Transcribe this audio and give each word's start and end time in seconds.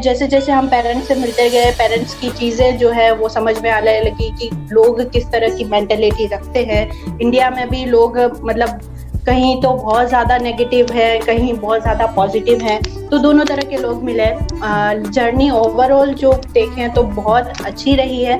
जैसे 0.00 0.26
जैसे 0.28 0.52
हम 0.52 0.68
पेरेंट्स 0.68 1.08
से 1.08 1.14
मिलते 1.14 1.48
गए 1.50 1.70
पेरेंट्स 1.78 2.14
की 2.20 2.30
चीज़ें 2.30 2.78
जो 2.78 2.90
है 2.90 3.10
वो 3.14 3.28
समझ 3.28 3.58
में 3.62 3.70
आने 3.70 4.00
लगी 4.00 4.30
कि 4.38 4.50
लोग 4.72 5.00
किस 5.12 5.30
तरह 5.32 5.56
की 5.56 5.64
मैंटेलिटी 5.66 6.26
रखते 6.26 6.64
हैं। 6.64 7.18
इंडिया 7.18 7.50
में 7.50 7.68
भी 7.70 7.84
लोग 7.86 8.18
मतलब 8.42 8.80
कहीं 9.26 9.60
तो 9.62 9.70
बहुत 9.70 10.08
ज़्यादा 10.08 10.36
नेगेटिव 10.38 10.92
है, 10.92 11.18
कहीं 11.18 11.52
बहुत 11.54 11.82
ज़्यादा 11.82 12.06
पॉजिटिव 12.16 12.62
है 12.62 12.80
तो 13.08 13.18
दोनों 13.18 13.44
तरह 13.44 13.68
के 13.70 13.76
लोग 13.76 14.02
मिले। 14.04 14.26
जर्नी 15.10 15.50
ओवरऑल 15.52 16.12
जो 16.14 16.32
देखें 16.52 16.92
तो 16.94 17.02
बहुत 17.02 17.60
अच्छी 17.64 17.94
रही 17.94 18.22
है। 18.24 18.38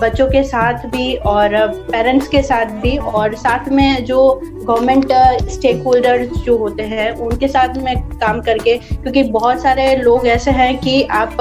बच्चों 0.00 0.26
के 0.26 0.42
साथ 0.44 0.86
भी 0.90 1.14
और 1.26 1.56
पेरेंट्स 1.90 2.28
के 2.28 2.42
साथ 2.42 2.72
भी 2.80 2.96
और 2.96 3.34
साथ 3.36 3.68
में 3.68 4.04
जो 4.04 4.18
गवर्नमेंट 4.44 5.12
स्टेक 5.50 5.82
होल्डर 5.82 6.24
जो 6.26 6.56
होते 6.58 6.82
हैं, 6.82 7.10
उनके 7.16 7.48
साथ 7.48 7.76
में 7.76 7.96
काम 8.18 8.40
करके, 8.40 8.76
क्योंकि 8.78 9.22
बहुत 9.30 9.62
सारे 9.62 9.94
लोग 9.96 10.26
ऐसे 10.26 10.50
हैं 10.50 10.76
कि 10.78 11.02
आप 11.12 11.36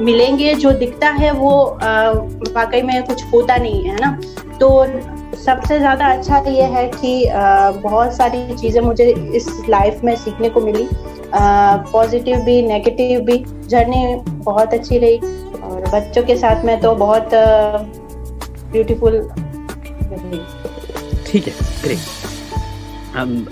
मिलेंगे, 0.00 0.54
जो 0.54 0.72
दिखता 0.74 1.08
है 1.10 1.30
वो 1.32 1.54
वाकई 2.54 2.82
में 2.82 3.02
कुछ 3.06 3.24
होता 3.32 3.56
नहीं 3.56 3.84
है 3.84 3.96
ना? 4.00 4.18
तो 4.60 4.84
सबसे 5.38 5.78
ज़्यादा 5.78 6.06
अच्छा 6.08 6.38
ये 6.48 6.62
है 6.64 6.86
कि 6.94 7.24
बहुत 7.82 8.16
सारी 8.16 8.54
चीज़ें 8.54 8.80
मुझे 8.82 9.04
इस 9.34 9.48
लाइफ 9.68 10.00
में 10.04 10.14
सीखने 10.16 10.48
को 10.48 10.60
मिली। 10.60 10.88
पॉजिटिव 11.34 12.38
भी 12.40 12.60
नेगेटिव 12.62 13.20
भी 13.20 13.44
जर्नी 13.68 14.04
बहुत 14.26 14.74
अच्छी 14.74 14.98
रही। 14.98 15.20
बच्चों 15.92 16.22
के 16.22 16.36
साथ 16.36 16.64
में 16.64 16.80
तो 16.80 16.94
बहुत 16.94 17.30
ब्यूटीफुल 18.72 19.20
ठीक 21.26 21.46
है 21.46 21.52
ग्रेट 21.82 21.98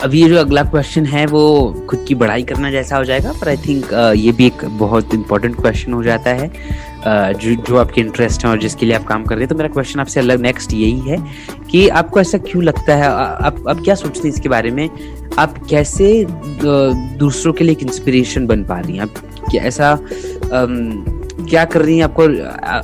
अभी 0.03 0.23
जो 0.28 0.39
अगला 0.39 0.62
क्वेश्चन 0.62 1.05
है, 1.06 1.25
वो 1.27 1.75
खुद 1.91 2.05
की 2.09 2.15
बढ़ाई 2.15 2.43
करना 2.43 2.70
जैसा 2.70 2.97
हो 2.97 3.05
जाएगा, 3.05 3.33
पर 3.41 3.48
आई 3.48 3.56
थिंक 3.56 3.93
ये 4.17 4.33
भी 4.33 4.47
एक 4.47 4.65
बहुत 4.78 5.15
इंपॉर्टेंट 5.15 5.56
क्वेश्चन 5.56 5.93
हो 5.93 6.03
जाता 6.03 6.31
है 6.31 6.51
जो 7.34 7.55
जो 7.62 7.77
आपके 7.78 8.01
इंटरेस्ट 8.01 8.45
है 8.45 8.50
और 8.50 8.61
जिसके 8.61 8.87
लिए 8.87 8.95
आप 8.95 9.05
काम 9.05 9.25
कर 9.25 9.34
रहे 9.34 9.43
हैं। 9.43 9.48
तो 9.48 9.55
मेरा 9.55 9.69
क्वेश्चन 9.69 10.00
आपसे 10.00 10.21
अलग 10.21 10.41
नेक्स्ट 10.41 10.73
यही 10.73 11.00
है 11.00 11.17
कि 11.71 11.89
आपको 11.91 12.21
ऐसा 12.21 12.39
क्यों 12.39 12.62
लगता 12.65 12.95
है? 12.95 13.06
आप 13.06 13.65
आप 13.69 13.81
क्या 13.84 13.95
सोचते 13.95 14.28
हैं 14.28 14.34
इसके 14.34 14.48
बारे 14.48 14.71
में? 14.71 14.89
आप 15.39 15.59
कैसे 15.71 16.27
दूसरों 17.19 17.53
के 17.53 17.65
लिए 17.65 17.73
एक 17.73 17.83
इंस्पिरेशन 17.83 18.47
बन 18.47 18.65
पा 18.65 18.78
रही 18.81 18.97
हैं? 18.97 19.03
आप 19.03 19.55
ऐसा 19.55 19.98
क्या 21.41 21.65
कर 21.65 21.83
रही 21.83 21.97
हैं 21.98 22.05
आपको? 22.05 22.23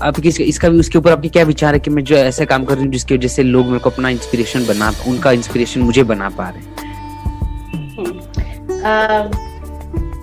आप 0.06 0.20
किस 0.20 0.40
इसका 0.40 0.68
भी 0.68 0.78
उसके 0.78 0.98
ऊपर 0.98 1.12
आपके 1.12 1.28
क्या 1.28 1.42
विचार 1.44 1.74
है 1.74 1.80
कि 1.80 1.90
मैं 1.90 2.04
जो 2.04 2.16
ऐसा 2.16 2.44
काम 2.44 2.64
कर 2.64 2.74
रही 2.74 2.84
हूँ 2.84 2.92
जिसकी 2.92 3.14
वजह 3.14 3.28
से 3.28 3.42
लोग 3.42 3.66
मेरे 3.66 3.78
को 3.78 3.90
अपना 3.90 4.08
इंस्पिरेशन 4.08 4.66
बना 4.66 4.92
उनका 5.08 5.32
इंस्पिरेशन 5.32 5.80
मुझे 5.80 6.02
बना 6.02 6.28
पा 6.28 6.48
रहे 6.48 6.62
हम्म, 7.96 8.20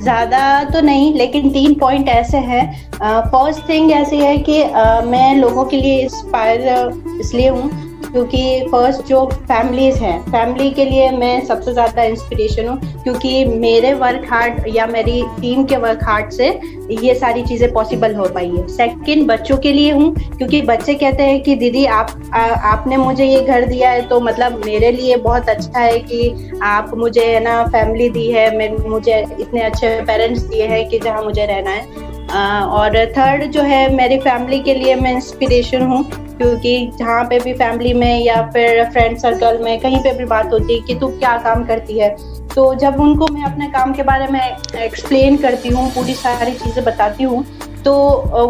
ज़्यादा 0.04 0.64
तो 0.64 0.82
नहीं 0.82 1.14
लेकिन 1.16 1.50
तीन 1.50 1.74
पॉइंट 1.74 2.10
ऐसे 2.10 2.38
हैं। 2.38 2.90
फ़र्स्ट 3.02 3.70
थिंग 3.70 3.92
ऐसी 3.92 4.18
है 4.18 4.38
कि 4.38 4.64
uh, 4.64 5.04
मैं 5.06 5.36
लोगों 5.36 5.66
के 5.66 5.78
लिए 5.78 6.02
इंस्पायर 6.02 7.20
इसलिए 7.22 7.50
हूँ 7.50 7.89
क्योंकि 8.12 8.42
फ़र्स्ट 8.72 9.06
जो 9.08 9.26
फैमिलीज़ 9.34 9.98
हैं 10.00 10.20
फैमिली 10.24 10.70
के 10.72 10.86
लिए 10.86 11.10
मैं 11.12 11.46
सबसे 11.46 11.74
ज़्यादा 11.74 12.04
इंस्पिरेशन 12.04 12.68
हूँ 12.68 13.04
क्योंकि 13.04 13.44
मेरे 13.46 13.94
वर्क 13.96 14.28
हार्ड 14.32 14.64
या 14.76 14.88
मेरी 14.88 15.22
टीम 15.42 15.64
के 15.66 15.78
वर्क 15.78 16.04
हार्ड 16.04 16.32
से 16.32 16.50
ये 16.92 17.14
सारी 17.16 17.44
चीज़ें 17.46 17.72
पॉसिबल 17.74 18.16
हो 18.16 18.26
पाई 18.36 18.50
है। 18.50 18.68
सेकंड 18.68 19.28
बच्चों 19.28 19.58
के 19.58 19.72
लिए 19.74 19.92
हूँ 19.92 20.14
क्योंकि 20.16 20.62
बच्चे 20.62 20.94
कहते 20.96 21.24
हैं 21.24 21.42
कि 21.44 21.56
दीदी 21.56 21.86
आप 21.88 22.16
आ, 22.34 22.40
आपने 22.40 22.98
मुझे 22.98 23.26
ये 23.26 23.42
घर 23.42 23.66
दिया 23.66 23.90
है 23.90 24.08
तो 24.10 24.20
मतलब 24.22 24.62
मेरे 24.66 24.92
लिए 24.92 25.16
बहुत 25.20 25.50
अच्छा 25.50 25.80
है 25.80 26.00
कि 26.02 26.60
आप 26.64 26.92
मुझे 26.98 27.40
ना 27.40 27.64
फैमिली 27.68 28.10
दी 28.10 28.28
है 28.32 28.70
मुझे 28.90 29.20
इतने 29.40 29.62
अच्छे 29.62 30.00
पेरेंट्स 30.02 30.42
दिए 30.42 30.68
हैं 30.68 30.88
कि 30.90 31.00
जहाँ 31.00 31.24
मुझे 31.24 31.46
रहना 31.46 31.72
है। 31.72 32.09
और 32.30 32.96
थर्ड 33.18 33.44
जो 33.52 33.62
है, 33.64 33.88
मेरी 33.96 34.18
फैमिली 34.20 34.60
के 34.60 34.74
लिए 34.74 34.96
मैं 34.96 35.14
इंस्पिरेशन 35.14 35.82
हूँ, 35.82 36.04
क्योंकि 36.38 36.92
जहाँ 36.98 37.24
पे 37.30 37.40
भी 37.40 37.54
फैमिली 37.54 37.94
में 37.94 38.20
या 38.20 38.42
फिर 38.54 38.84
फ्रेंड 38.92 39.18
सर्कल 39.18 39.58
में 39.64 39.80
कहीं 39.80 40.00
पे 40.04 40.14
भी 40.18 40.26
बात 40.26 40.54
होती 40.54 40.76
है 40.76 40.82
कि 40.88 40.96
तू 41.00 41.08
क्या 41.10 41.38
काम 41.44 41.66
करती 41.66 41.98
है 42.00 42.16
तो 42.56 42.74
जब 42.76 43.00
उनको 43.00 43.28
मैं 43.34 43.44
अपने 43.46 43.68
काम 43.70 43.94
के 43.94 44.04
बारे 44.04 44.28
में 44.28 44.42
एक्सप्लेन 44.42 45.38
करती 45.38 45.70
हूँ, 45.70 45.90
पूरी 45.92 46.14
सारी 46.16 46.52
चीज़ें 46.54 46.84
बताती 46.86 47.24
हूँ 47.24 47.44
तो 47.84 47.94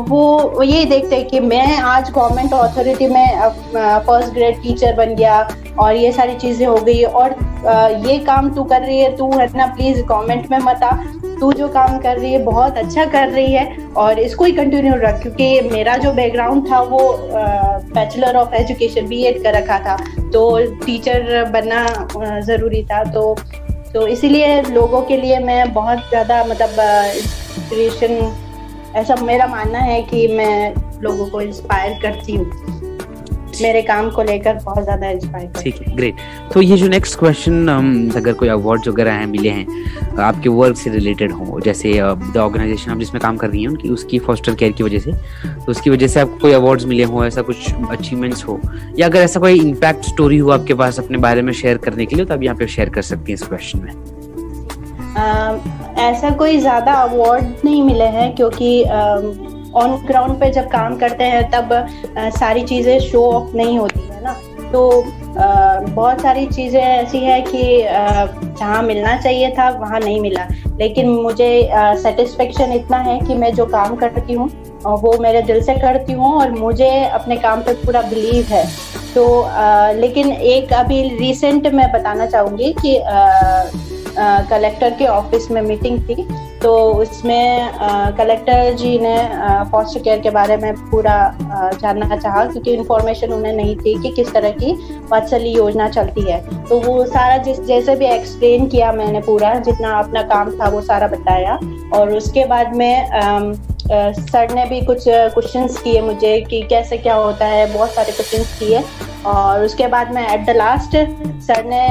वो 0.08 0.64
यही 0.64 0.86
देखते 0.86 1.16
हैं 1.16 1.28
कि 1.28 1.40
मैं 1.40 1.78
आज 1.80 2.10
गवर्नमेंट 2.12 2.54
अथॉरिटी 2.54 3.08
में 3.08 3.40
फ़र्स्ट 3.74 4.34
ग्रेड 4.34 4.62
टीचर 4.64 4.96
बन 4.96 5.14
गया, 5.16 5.42
और 5.80 5.96
ये 5.96 6.12
सारी 6.12 6.36
चीज़ें 6.36 6.66
हो 6.68 6.76
गई, 6.78 7.04
और 7.04 7.36
ये 7.60 8.18
काम 8.26 8.50
तू 8.56 8.64
कर 8.64 8.82
रही 8.82 9.00
है, 9.00 9.16
तू 9.18 9.32
है 9.32 9.48
ना 9.58 9.66
प्लीज़ 9.68 10.02
गवर्नमेंट 10.02 10.52
में 10.52 10.60
मत 10.60 10.84
आ। 10.84 10.92
तू 11.40 11.52
जो 11.54 11.68
काम 11.70 11.98
कर 12.00 12.18
रही 12.18 12.32
है, 12.34 12.44
बहुत 12.44 12.78
अच्छा 12.78 13.06
कर 13.08 13.30
रही 13.30 13.54
है 13.54 13.88
और 13.98 14.20
इसको 14.20 14.46
ही 14.46 14.52
कंटिन्यू 14.52 14.94
रख, 14.98 15.22
क्योंकि 15.22 15.62
मेरा 15.72 15.98
जो 15.98 16.12
बैकग्राउंड 16.14 16.72
था 16.72 16.82
वो 16.84 17.00
bachelor 17.94 18.36
of 18.36 18.54
education 18.56 19.08
B 19.08 19.24
Ed 19.24 19.44
कर 19.44 19.54
रखा 19.54 19.80
था। 19.80 19.98
तो 20.32 20.60
टीचर 20.86 21.44
बनना 21.54 22.42
ज़रूरी 22.42 22.84
था। 22.84 23.04
तो 23.04 23.36
तो 23.94 24.08
इसीलिए 24.08 24.62
लोगों 24.64 25.02
के 25.02 25.18
लिए 25.18 25.40
मैं 25.40 25.74
बहुत 25.74 25.98
ज़्यादा 26.10 26.44
मतलब 26.44 26.80
इंस्पिरेशन 26.80 28.34
ऐसा 28.96 29.16
मेरा 29.16 29.48
मानना 29.48 29.80
है 29.80 30.02
कि 30.02 30.28
मैं 30.28 30.74
लोगों 31.02 31.30
को 31.30 31.42
इंस्पायर 31.42 32.00
करती 32.02 32.36
हूँ। 32.36 32.46
मेरे 33.62 33.82
काम 33.82 34.10
को 34.10 34.24
लेकर 34.24 34.54
बहुत 34.56 34.84
ज़्यादा 34.84 35.10
इंस्पायर 35.10 35.62
ठीक 35.64 35.76
है 35.76 35.96
ग्रेट 35.96 36.16
तो 36.54 36.62
ये 36.62 36.78
जो 36.78 36.88
नेक्स्ट 36.88 37.20
क्वेश्चन 37.20 38.12
अगर 38.16 38.34
कोई 38.34 38.50
अवार्ड 38.50 38.88
वगैरह 38.88 39.14
हैं 39.14 39.26
मिले 39.26 39.50
हैं 39.50 39.66
आपके 40.20 40.50
वर्क 40.50 40.78
से 40.78 40.90
रिलेटेड 40.90 41.32
हो 41.32 41.60
जैसे 41.66 41.94
द 42.34 42.38
ऑर्गेनाइजेशन 42.38 42.92
आप 42.92 43.00
जिसमें 43.00 43.22
काम 43.22 43.38
कर 43.38 43.50
रही 43.50 43.62
हैं 43.62 43.70
उनकी 43.70 43.90
उसकी 43.90 44.20
फॉस्टर 44.20 44.56
केयर 44.56 44.72
की 44.72 44.84
वजह 44.84 45.00
से 45.00 45.12
तो 45.46 45.72
उसकी 45.72 45.90
वजह 45.90 46.08
से 46.08 46.20
आपको 46.20 46.38
कोई 46.38 46.52
अवार्ड्स 46.52 46.86
मिले 46.86 47.04
हो 47.04 47.26
ऐसा 47.26 47.42
कुछ 47.42 47.74
अचीवमेंट्स 47.92 48.44
हो? 48.44 48.60
या 49.00 49.08
अगर 49.08 49.20
ऐसा 49.20 49.40
कोई 49.40 49.60
इम्पैक्ट 49.60 50.06
स्टोरी 50.06 50.38
हो 50.38 50.50
आपके 50.52 50.74
पास 50.74 51.00
अपने 51.00 51.18
बारे 51.18 51.42
में 51.42 51.54
शेयर 51.54 51.78
करने 51.78 52.06
के 52.06 52.16
लिए 52.16 52.26
तो 52.26 52.34
आप 52.34 52.44
यहाँ 52.44 52.56
पे 52.56 52.68
शेयर 52.68 52.90
कर 52.90 53.02
सकती 53.02 53.32
हैं 53.32 53.40
इस 53.40 53.44
क्वेश्चन 53.44 53.80
में। 53.80 53.92
ऐसा 56.00 56.30
कोई 56.30 56.58
ज़्यादा 56.58 56.94
अवार्ड 56.94 57.66
नहीं 57.66 57.84
मिले 57.84 58.06
हैं 58.06 58.36
क्योंकि 58.36 58.84
ऑन 59.76 59.96
ग्राउंड 60.08 60.40
पे 60.40 60.50
जब 60.52 60.68
काम 60.70 60.96
करते 60.98 61.24
हैं 61.24 61.50
तब 61.52 61.74
आ, 61.74 62.30
सारी 62.30 62.62
चीज़ें 62.64 63.00
शो 63.02 63.26
ऑफ़ 63.32 63.56
नहीं 63.56 63.78
होती 63.80 64.00
है 64.02 64.24
ना? 64.24 64.36
तो 64.72 65.02
आ, 65.02 65.80
बहुत 65.80 66.22
सारी 66.22 66.46
चीज़ें 66.48 66.82
ऐसी 66.82 67.20
है 67.20 67.42
कि 67.42 67.62
जहाँ 68.60 68.82
मिलना 68.84 69.16
चाहिए 69.22 69.50
था 69.58 69.70
वहाँ 69.70 70.00
नहीं 70.00 70.20
मिला। 70.22 70.48
लेकिन 70.80 71.10
मुझे 71.12 71.70
सेटिस्फेक्शन 72.02 72.74
इतना 72.74 72.98
है 72.98 73.20
कि 73.20 73.36
मैं 73.36 73.54
जो 73.56 73.66
काम 73.68 73.96
करती 73.96 74.34
हूँ 74.34 74.50
वो 75.02 75.18
मेरे 75.22 75.42
दिल 75.42 75.62
से 75.64 75.74
करती 75.76 76.14
हूँ 76.14 76.34
और 76.34 76.52
मुझे 76.52 76.90
अपने 77.06 77.36
काम 77.38 77.62
पे 77.62 77.74
पूरा 77.86 78.02
बिलीव 78.02 78.46
है। 78.50 78.66
तो 79.14 79.42
आ, 79.42 79.92
लेकिन 79.92 80.32
एक 80.32 80.74
अभी 80.74 81.02
रिसेंट 81.18 81.68
मैं 81.74 81.92
बताना 81.92 82.26
चाहूँगी 82.26 82.74
कि 82.82 83.00
कलेक्टर 84.50 84.90
के 84.90 85.06
ऑफ़िस 85.08 85.50
में 85.52 85.62
मीटिंग 85.62 86.00
थी 86.00 86.28
तो 86.62 86.72
उसमें 86.94 87.70
कलेक्टर 88.18 88.74
जी 88.78 88.98
ने 89.00 89.18
फॉस्टर 89.72 90.02
केयर 90.04 90.20
के 90.20 90.30
बारे 90.30 90.58
में 90.58 90.74
पूरा 90.90 91.18
जानना 91.74 92.18
चाहा, 92.18 92.44
क्योंकि 92.46 92.74
इन्फॉर्मेशन 92.74 93.34
उन्हें 93.34 93.54
नहीं 93.54 93.76
थी 93.76 93.94
कि 94.02 94.10
किस 94.16 94.34
तरह 94.34 94.52
की 94.54 94.72
वात्सल्य 95.12 95.50
योजना 95.50 95.90
चलती 95.90 96.22
है। 96.22 96.40
तो 96.66 96.80
वो 96.82 97.06
सारा 97.06 97.38
जिस, 97.40 97.62
जैसे 97.66 97.96
भी 97.96 98.06
एक्सप्लेन 98.08 98.68
किया 98.68 98.92
मैंने 98.92 99.22
पूरा, 99.22 99.54
जितना 99.60 99.98
अपना 100.00 100.22
काम 100.26 100.52
था 100.52 100.70
वो 100.70 100.82
सारा 100.82 101.08
बताया। 101.08 101.60
और 101.94 102.14
उसके 102.14 102.46
बाद 102.46 102.76
में 102.76 102.92
सर 103.92 104.54
ने 104.54 104.66
भी 104.66 104.80
कुछ 104.86 105.04
क्वेश्चंस 105.08 105.78
किए 105.82 106.02
मुझे 106.02 106.40
कि 106.42 106.62
कैसे 106.70 106.98
क्या 106.98 107.14
होता 107.16 107.46
है, 107.46 107.74
बहुत 107.74 107.94
सारे 107.94 108.12
क्वेश्चंस 108.12 108.58
किए। 108.60 108.84
और 109.28 109.64
उसके 109.64 109.88
बाद 109.88 110.12
मैं 110.14 110.28
एट 110.34 110.46
द 110.46 110.56
लास्ट 110.56 110.96
सर 111.44 111.64
ने 111.66 111.88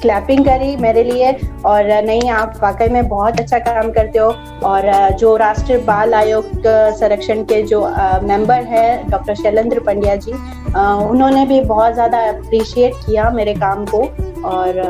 क्लैपिंग 0.00 0.44
करी 0.44 0.76
मेरे 0.76 1.02
लिए 1.04 1.32
और 1.66 1.86
नहीं, 2.04 2.30
आप 2.30 2.58
वाकई 2.62 2.88
में 2.88 3.08
बहुत 3.08 3.40
अच्छा 3.40 3.58
काम 3.60 3.90
करते 3.92 4.18
हो। 4.18 4.28
और 4.64 5.16
जो 5.18 5.36
राष्ट्रीय 5.36 5.78
बाल 5.80 6.14
आयोग 6.14 6.44
संरक्षण 6.66 7.42
के 7.44 7.62
जो 7.64 7.80
मेंबर 8.24 8.62
है, 8.64 9.10
डॉक्टर 9.10 9.34
शैलेंद्र 9.36 9.80
पंड्या 9.80 10.16
जी 10.16 10.32
उन्होंने 10.32 11.46
भी 11.46 11.60
बहुत 11.62 11.94
ज़्यादा 11.94 12.28
अप्रिशिएट 12.28 12.94
किया 13.06 13.30
मेरे 13.30 13.54
काम 13.56 13.84
को। 13.86 14.02
और 14.48 14.82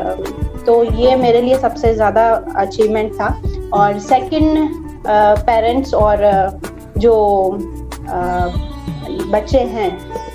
तो 0.65 0.83
ये 0.95 1.15
मेरे 1.17 1.41
लिए 1.41 1.57
सबसे 1.59 1.93
ज़्यादा 1.95 2.29
अचीवमेंट 2.57 3.13
था। 3.13 3.27
और 3.73 3.99
सेकंड 4.01 4.87
पेरेंट्स 5.07 5.93
और 5.93 6.17
जो 6.97 7.15
बच्चे 9.31 9.59
हैं 9.59 9.89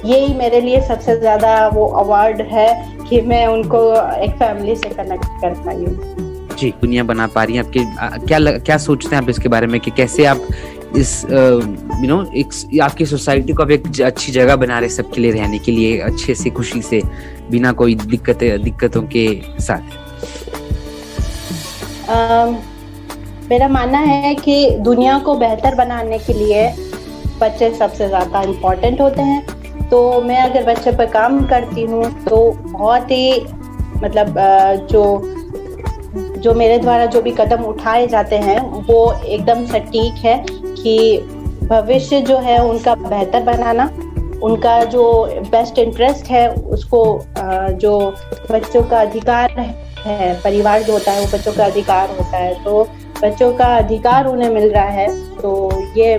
यही 0.05 0.35
मेरे 0.35 0.61
लिए 0.61 0.81
सबसे 0.81 1.17
ज़्यादा 1.21 1.69
वो 1.69 1.87
अवार्ड 1.87 2.41
है 2.43 2.99
कि 3.09 3.21
मैं 3.21 3.47
उनको 3.47 3.93
एक 4.25 4.31
फैमिली 4.31 4.77
से 4.77 4.89
कनेक्ट 4.89 5.25
कर 5.25 5.55
पाई 5.55 5.87
जी 6.57 6.71
दुनिया 6.83 7.05
बना 7.05 7.27
पा 7.27 7.45
रही 7.45 7.57
हैं 7.57 7.65
आपके 7.65 7.81
क्या 8.27 8.39
लग, 8.39 8.65
क्या 8.65 8.79
सोचते 8.79 9.17
हैं 9.17 9.23
आप 9.23 9.31
इसके 9.31 9.49
बारे 9.49 9.67
में 9.67 9.81
कि 9.81 9.91
कैसे 9.91 10.25
आप 10.25 10.47
इस 10.97 11.25
यू 11.25 12.09
नो 12.09 12.23
एक 12.37 12.81
आपकी 12.83 13.07
सोसाइटी 13.07 13.53
को 13.53 13.63
आप 13.63 13.71
एक 13.71 14.01
अच्छी 14.01 14.33
जगह 14.33 14.57
बना 14.57 14.79
रहे 14.79 14.89
सबके 14.89 15.21
लिए 15.21 15.31
रहने 15.31 15.59
के 15.59 15.73
लिए 15.73 15.99
अच्छे 16.01 16.35
से 16.35 16.51
खुशी 16.51 16.83
से 16.83 17.03
बिना 17.51 17.73
कोई 17.73 17.95
दिक्कतें 17.95 18.63
दिक्कतों 18.63 19.03
के 19.17 19.43
साथ? 19.61 19.81
मेरा 23.51 23.69
मानना 23.69 23.99
है 24.01 24.35
कि 24.35 24.71
दुनिया 24.81 25.19
को 25.19 25.35
बेहतर 25.37 25.75
बनाने 25.75 26.19
के 26.19 26.33
लिए 26.33 26.69
बच्चे 27.41 27.71
सबसे 27.75 28.09
ज़्यादा 28.09 28.41
इम्पोर्टेंट 28.43 29.01
होते 29.01 29.23
हैं। 29.23 29.89
तो 29.89 30.21
मैं 30.23 30.39
अगर 30.41 30.65
बच्चे 30.65 30.93
पर 30.93 31.07
काम 31.09 31.45
करती 31.47 31.83
हूँ 31.85 32.05
तो 32.25 32.37
बहुत 32.63 33.11
ही 33.11 33.41
मतलब 33.97 34.35
जो 34.91 35.05
जो 36.15 36.55
मेरे 36.55 36.79
द्वारा 36.79 37.07
जो 37.07 37.21
भी 37.23 37.31
कदम 37.33 37.63
उठाए 37.65 38.07
जाते 38.07 38.37
हैं, 38.39 38.59
वो 38.83 39.13
एकदम 39.15 39.65
सटीक 39.67 40.25
है 40.25 40.37
कि 40.49 41.19
भविष्य 41.65 42.21
जो 42.23 42.39
है 42.39 42.59
उनका 42.65 42.95
बेहतर 42.97 43.43
बनाना, 43.43 43.85
उनका 44.43 44.83
जो 44.87 45.05
बेस्ट 45.51 45.79
इंटरेस्ट 45.79 46.31
है, 46.31 46.49
उसको 46.49 47.05
जो 47.81 47.99
बच्चों 48.51 48.83
का 48.83 49.01
अधिकार 49.01 49.59
है, 49.59 50.35
परिवार 50.43 50.83
जो 50.83 50.93
होता 50.93 51.13
है, 51.13 51.21
वो 51.21 51.27
बच्चों 51.33 51.53
का 51.53 51.65
अधिकार 51.65 52.11
होता 52.11 52.37
है। 52.37 52.63
तो 52.65 52.87
बच्चों 53.25 53.53
का 53.53 53.67
अधिकार 53.77 54.27
उन्हें 54.27 54.49
मिल 54.51 54.71
रहा 54.71 54.89
है 54.91 55.09
तो 55.37 55.51
ये 55.97 56.19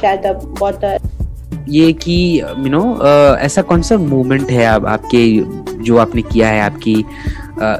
शायद 0.00 0.26
अब 0.26 0.54
बहुत 0.60 0.84
ये 1.68 1.92
कि 1.92 2.16
यू 2.40 2.70
नो 2.70 2.82
ऐसा 3.38 3.62
कौन 3.62 3.82
सा 3.82 3.96
मूवमेंट 3.98 4.50
है 4.50 4.64
आप 4.66 4.86
आपके 4.86 5.22
जो 5.84 5.96
आपने 5.98 6.22
किया 6.22 6.48
है 6.48 6.60
आपकी 6.60 6.94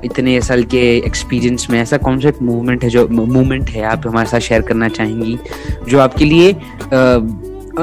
इतने 0.05 0.41
साल 0.41 0.63
के 0.65 0.85
एक्सपीरियंस 0.99 1.67
में 1.71 1.81
ऐसा 1.81 1.97
कौन 1.97 2.21
सा 2.21 2.29
एक 2.29 2.41
मूवमेंट 2.43 2.85
है 2.85 2.91
जो 2.91 3.07
मूवमेंट 3.09 3.71
है 3.71 3.83
आप 3.85 4.07
हमारे 4.07 4.29
साथ 4.29 4.49
शेयर 4.49 4.63
करना 4.63 4.89
चाहेंगी 4.89 5.39
जो 5.89 6.01
आपके 6.01 6.25
लिए 6.25 6.53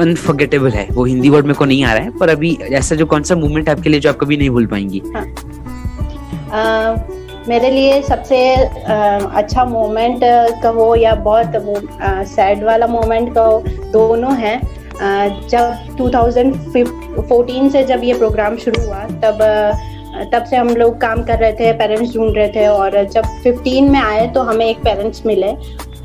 अनफॉरगेटेबल 0.00 0.70
है 0.70 0.88
वो 0.92 1.04
हिंदी 1.04 1.30
वर्ड 1.30 1.46
में 1.46 1.54
को 1.54 1.64
नहीं 1.64 1.84
आ 1.84 1.92
रहा 1.94 2.04
है 2.04 2.18
पर 2.18 2.28
अभी 2.30 2.58
ऐसा 2.72 2.94
जो 2.96 3.06
कौन 3.06 3.22
सा 3.22 3.34
मूवमेंट 3.36 3.68
आपके 3.68 3.90
लिए 3.90 4.00
जो 4.00 4.10
आप 4.10 4.18
कभी 4.20 4.36
नहीं 4.36 4.50
भूल 4.50 4.66
पाएँगी 4.66 5.02
हाँ. 5.14 7.11
मेरे 7.48 7.70
लिए 7.70 8.00
सबसे 8.02 8.38
अच्छा 8.54 9.64
मोमेंट 9.64 10.20
कहो 10.62 10.94
या 10.96 11.14
बहुत 11.24 11.52
सैड 12.28 12.62
वाला 12.64 12.86
मोमेंट 12.86 13.32
कहो, 13.34 13.62
दोनों 13.92 14.34
हैं। 14.36 14.60
जब 15.48 15.96
2014 15.96 17.70
से 17.70 17.82
जब 17.84 18.04
ये 18.04 18.14
प्रोग्राम 18.14 18.56
शुरू 18.56 18.84
हुआ, 18.84 19.04
तब 19.24 19.38
तब 20.32 20.44
से 20.44 20.56
हम 20.56 20.68
लोग 20.68 21.00
काम 21.00 21.22
कर 21.22 21.38
रहे 21.38 21.52
थे 21.52 21.72
पेरेंट्स 21.72 22.14
ढूंढ 22.14 22.36
रहे 22.36 22.48
थे 22.48 22.66
और 22.68 23.04
जब 23.04 23.24
15 23.44 23.88
में 23.90 24.00
आए 24.00 24.26
तो 24.26 24.40
हमें 24.42 24.66
एक 24.66 24.82
पेरेंट्स 24.84 25.24
मिले, 25.26 25.52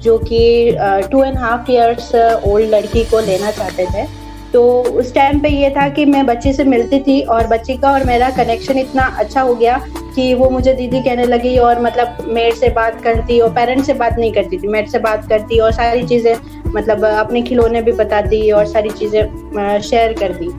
जो 0.02 0.18
कि 0.20 0.78
two 1.12 1.24
and 1.24 1.38
half 1.38 1.72
years 1.72 2.14
old 2.48 2.70
लड़की 2.70 3.04
को 3.04 3.20
लेना 3.20 3.52
चाहते 3.52 3.86
थे। 3.86 4.06
तो 4.54 4.64
उस 5.00 5.14
टाइम 5.16 5.40
पे 5.40 5.50
ये 5.50 5.70
था 5.70 5.88
कि 5.90 6.06
मैं 6.06 6.26
बच्चे 6.26 6.54
से 6.54 6.64
मिलती 6.64 7.00
थी 7.00 7.22
और 7.22 7.48
बच्ची 7.48 7.76
का 7.78 7.92
और 7.92 8.04
मेरा 8.04 8.30
कनेक्शन 8.38 8.78
इतना 8.80 9.06
अच्छा 9.20 9.42
हो 9.42 9.56
गया 9.56 9.80
कि 10.18 10.34
वो 10.34 10.50
मुझे 10.50 10.74
दीदी 10.74 11.02
कहने 11.02 11.26
लगी 11.26 11.58
और 11.58 11.82
मतलब 11.82 12.18
मेरे 12.28 12.52
से 12.52 12.70
बात 12.76 13.02
करती 13.04 13.40
और 13.40 13.50
पेरेंट्स 13.54 13.86
से 13.88 13.94
बात 13.94 14.18
नहीं 14.20 14.32
करती 14.34 14.58
थी 14.58 14.68
मेरे 14.68 14.88
से 14.88 15.00
बात 15.00 15.28
करती 15.30 15.60
और 15.60 15.72
सारी 15.72 16.08
चीज़ें 16.08 16.36
मतलब 16.76 17.06
अपने 17.06 17.42
खिलौने 17.42 17.82
भी 17.82 17.92
बताती 17.94 18.50
और 18.52 18.66
सारी 18.66 18.90
चीज़ें 18.90 19.80
शेयर 19.82 20.14
कर 20.14 20.34
दी 20.34 20.50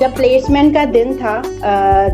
जब 0.00 0.14
प्लेसमेंट 0.16 0.72
का 0.74 0.84
दिन 0.84 1.14
था 1.16 1.34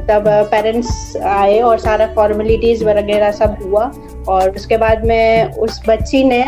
तब 0.09 0.25
पेरेंट्स 0.51 1.17
आए 1.17 1.59
और 1.61 1.79
सारा 1.79 2.07
फॉर्मेलिटीज़ 2.15 2.85
वगैरह 2.85 3.31
सब 3.33 3.57
हुआ 3.63 3.91
और 4.29 4.51
उसके 4.51 4.77
बाद 4.77 5.05
में, 5.07 5.53
उस 5.55 5.81
बच्ची 5.89 6.23
ने 6.25 6.45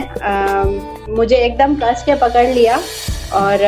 मुझे 1.09 1.37
एकदम 1.37 1.75
कस 1.75 2.03
के 2.07 2.15
पकड़ 2.15 2.47
लिया। 2.47 2.79
और 3.33 3.59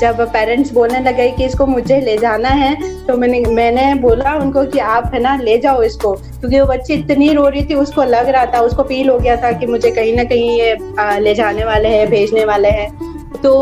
जब 0.00 0.20
पेरेंट्स 0.32 0.72
बोलने 0.72 1.00
लगे 1.00 1.30
कि 1.30 1.44
इसको 1.44 1.66
मुझे 1.66 2.00
ले 2.00 2.16
जाना 2.18 2.48
है 2.50 2.74
तो 3.06 3.16
मैंने 3.16 3.40
मैंने 3.50 3.94
बोला 4.00 4.34
उनको 4.34 4.64
कि 4.66 4.78
आप 4.78 5.10
है 5.14 5.20
ना, 5.20 5.36
ले 5.36 5.58
जाओ 5.58 5.82
इसको। 5.82 6.12
क्योंकि 6.12 6.60
वो 6.60 6.66
बच्ची 6.66 6.94
इतनी 6.94 7.32
रो 7.32 7.48
रही 7.48 7.64
थी, 7.64 7.74
उसको 7.74 8.04
लग 8.04 8.28
रहा 8.28 8.46
था, 8.46 8.60
उसको 8.60 8.82
फील 8.82 9.08
हो 9.10 9.18
गया 9.18 9.36
था 9.36 9.52
कि 9.52 9.66
मुझे 9.66 9.90
कहीं 9.90 10.14
ना 10.16 10.24
कहीं 10.24 10.58
ये 10.60 10.76
ले 11.20 11.34
जाने 11.34 11.64
वाले 11.64 11.88
हैं, 11.88 12.08
भेजने 12.10 12.44
वाले 12.44 12.68
हैं। 12.70 13.05
तो 13.36 13.52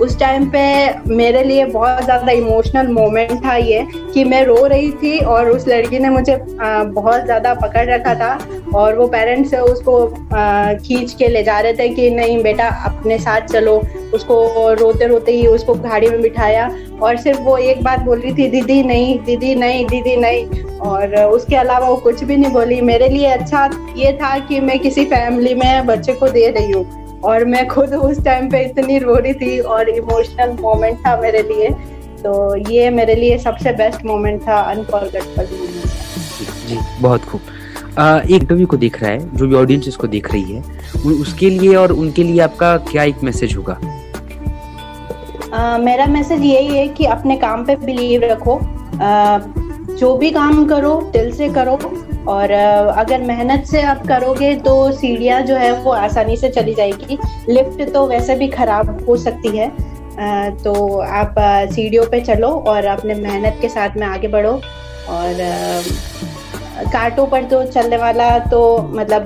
उस 0.00 0.18
टाइम 0.20 0.48
पे 0.50 0.62
मेरे 1.08 1.42
लिए 1.44 1.64
बहुत 1.66 2.02
ज़्यादा 2.04 2.32
इमोशनल 2.32 2.88
मोमेंट 2.92 3.44
था 3.44 3.54
ये, 3.56 3.86
कि 4.14 4.24
मैं 4.24 4.44
रो 4.44 4.64
रही 4.66 4.90
थी 4.92 5.18
और 5.20 5.50
उस 5.50 5.66
लड़की 5.68 5.98
ने 5.98 6.08
मुझे 6.10 6.36
बहुत 6.36 7.24
ज़्यादा 7.24 7.54
पकड़ 7.56 7.88
रखा 7.90 8.14
था 8.14 8.38
और 8.74 8.98
वो 8.98 9.06
पेरेंट्स 9.08 9.54
उसको 9.54 10.06
खींच 10.86 11.12
के 11.14 11.28
ले 11.28 11.42
जा 11.42 11.58
रहे 11.60 11.72
थे 11.74 11.88
कि 11.90 12.10
नहीं 12.10 12.42
बेटा, 12.42 12.68
अपने 12.86 13.18
साथ 13.18 13.46
चलो। 13.48 13.80
उसको 14.14 14.72
रोते 14.74 15.06
रोते 15.06 15.32
ही 15.32 15.46
उसको 15.46 15.74
गाड़ी 15.76 16.08
में 16.10 16.20
बिठाया 16.22 16.70
और 17.02 17.16
सिर्फ़ 17.16 17.40
वो 17.40 17.56
एक 17.58 17.82
बात 17.84 18.00
बोल 18.00 18.20
रही 18.20 18.32
थी, 18.32 18.48
दीदी 18.50 18.82
नहीं 18.82 19.18
दीदी 19.20 19.54
नहीं 19.54 19.84
दीदी 19.86 20.16
नहीं। 20.16 20.64
और 20.80 21.14
उसके 21.16 21.56
अलावा 21.56 21.88
वो 21.88 21.96
कुछ 21.98 22.22
भी 22.24 22.36
नहीं 22.36 22.52
बोली। 22.52 22.80
मेरे 22.82 23.08
लिए 23.08 23.26
अच्छा 23.28 23.64
ये 23.96 24.12
था 24.12 24.38
कि 24.38 24.60
मैं 24.60 24.78
किसी 24.78 25.04
फैमिली 25.06 25.54
में 25.54 25.86
बच्चे 25.86 26.12
को 26.12 26.28
दे 26.28 26.48
रही 26.50 26.70
हूँ। 26.70 27.05
और 27.26 27.44
मैं 27.44 27.66
खुद 27.68 27.94
उस 27.94 28.24
टाइम 28.24 28.50
पे 28.50 28.64
इतनी 28.64 28.98
रो 28.98 29.14
रही 29.16 29.34
थी 29.34 29.58
और 29.58 29.88
इमोशनल 29.88 30.56
मोमेंट 30.60 30.98
था 31.06 31.16
मेरे 31.20 31.42
लिए। 31.42 31.68
तो 32.22 32.56
ये 32.70 32.90
मेरे 32.90 33.14
लिए 33.14 33.38
सबसे 33.38 33.72
बेस्ट 33.72 34.04
मोमेंट 34.06 34.40
था 34.42 34.60
अनफॉरगेटेबल 34.70 35.48
मोमेंट 35.52 36.68
जी 36.68 36.78
बहुत 37.00 37.24
खूब। 37.24 37.40
एक 37.98 38.30
इंटरव्यू 38.32 38.66
को 38.66 38.76
देख 38.76 39.02
रहा 39.02 39.10
है 39.10 39.36
जो 39.36 39.46
भी 39.46 39.54
ऑडियंस 39.54 39.88
इसको 39.88 40.06
देख 40.06 40.32
रही 40.32 40.52
है 40.52 40.62
उसके 41.20 41.50
लिए 41.50 41.74
और 41.76 41.92
उनके 41.92 42.22
लिए 42.22 42.40
आपका 42.40 42.76
क्या 42.90 43.02
एक 43.02 43.22
मैसेज 43.24 43.56
होगा? 43.56 43.78
आ, 45.52 45.78
मेरा 45.78 46.06
मैसेज 46.06 46.42
यही 46.42 46.76
है 46.76 46.88
कि 46.88 47.04
अपने 47.06 47.36
काम 47.36 47.64
पे 47.66 47.76
बिलीव 47.76 48.24
रखो। 48.24 48.56
आ, 48.56 49.38
जो 49.90 50.16
भी 50.16 50.30
काम 50.30 50.64
करो 50.66 50.94
दिल 51.12 51.30
से 51.32 51.48
करो 51.48 51.76
और 52.28 52.50
अगर 52.50 53.22
मेहनत 53.22 53.66
से 53.66 53.82
आप 53.82 54.06
करोगे 54.06 54.54
तो 54.60 54.74
सीढ़ियाँ 54.92 55.40
जो 55.42 55.56
है 55.56 55.72
वो 55.82 55.90
आसानी 55.92 56.36
से 56.36 56.48
चली 56.48 56.74
जाएगी। 56.74 57.18
लिफ्ट 57.48 57.92
तो 57.94 58.06
वैसे 58.06 58.36
भी 58.36 58.48
खराब 58.48 59.04
हो 59.08 59.16
सकती 59.16 59.56
है। 59.56 59.70
तो 60.58 60.74
आप 61.00 61.34
सीढ़ियों 61.72 62.06
पे 62.06 62.20
चलो 62.20 62.48
और 62.68 62.84
अपने 62.88 63.14
मेहनत 63.14 63.58
के 63.60 63.68
साथ 63.68 63.96
में 63.96 64.06
आगे 64.06 64.28
बढ़ो। 64.28 64.52
और 65.08 65.34
कांटों 66.92 67.26
पर 67.26 67.44
तो 67.44 67.62
चलने 67.64 67.96
वाला 67.96 68.38
तो 68.38 68.60
मतलब 68.92 69.24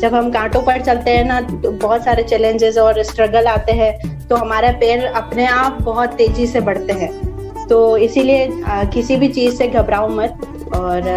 जब 0.00 0.14
हम 0.14 0.30
कांटों 0.30 0.62
पर 0.62 0.80
चलते 0.80 1.10
हैं 1.10 1.24
ना 1.24 1.40
तो 1.40 1.70
बहुत 1.72 2.04
सारे 2.04 2.22
चैलेंजेस 2.22 2.78
और 2.78 3.02
स्ट्रगल 3.02 3.46
आते 3.46 3.72
हैं। 3.72 4.26
तो 4.28 4.36
हमारे 4.36 4.70
पैर 4.80 5.04
अपने 5.06 5.46
आप 5.46 5.78
बहुत 5.82 6.14
तेज़ी 6.14 6.46
से 6.46 6.60
बढ़ते 6.60 6.92
हैं। 6.92 7.66
तो 7.68 7.96
इसीलिए 7.98 8.48
किसी 8.92 9.16
भी 9.16 9.28
चीज़ 9.28 9.54
से 9.56 9.68
घबराओ 9.68 10.08
मत। 10.08 10.51
और 10.74 11.08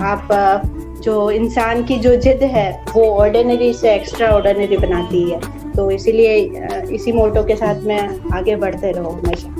आप 0.00 0.28
जो 1.02 1.30
इंसान 1.30 1.84
की 1.84 1.98
जो 1.98 2.14
जिद 2.16 2.42
है, 2.42 2.84
वो 2.94 3.04
ऑर्डिनरी 3.10 3.72
से 3.72 3.94
एक्स्ट्रा 3.94 4.28
ऑर्डिनरी 4.28 4.76
बनाती 4.76 5.30
है। 5.30 5.40
तो 5.72 5.90
इसीलिए 5.90 6.34
इसी 6.92 7.12
मोटो 7.12 7.42
के 7.42 7.56
साथ 7.56 7.82
मैं 7.82 8.08
आगे 8.34 8.56
बढ़ते 8.56 8.92
रहो 8.92 9.10
हमेशा। 9.10 9.56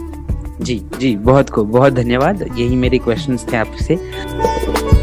जी 0.61 0.83
जी, 0.99 1.17
बहुत 1.17 1.51
खूब, 1.51 1.71
बहुत 1.71 1.93
धन्यवाद। 1.93 2.43
यही 2.43 2.77
मेरे 2.77 2.99
क्वेश्चंस 2.99 3.47
थे 3.53 3.57
आपसे। 3.57 5.02